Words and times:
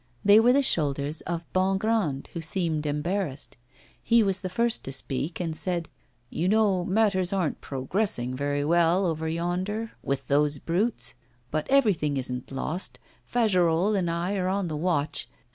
They 0.25 0.39
were 0.39 0.51
the 0.51 0.63
shoulders 0.63 1.21
of 1.27 1.45
Bongrand, 1.53 2.29
who 2.33 2.41
seemed 2.41 2.87
embarrassed. 2.87 3.55
He 4.01 4.23
was 4.23 4.41
the 4.41 4.49
first 4.49 4.83
to 4.85 4.91
speak, 4.91 5.39
and 5.39 5.55
said: 5.55 5.89
'You 6.31 6.47
know 6.49 6.83
matters 6.83 7.31
aren't 7.31 7.61
progressing 7.61 8.35
very 8.35 8.65
well 8.65 9.05
over 9.05 9.27
yonder 9.27 9.91
with 10.01 10.27
those 10.27 10.57
brutes. 10.57 11.13
But 11.51 11.69
everything 11.69 12.17
isn't 12.17 12.51
lost. 12.51 12.97
Fagerolles 13.31 13.95
and 13.95 14.09
I 14.09 14.37
are 14.37 14.47
on 14.47 14.69
the 14.69 14.75
watch. 14.75 15.29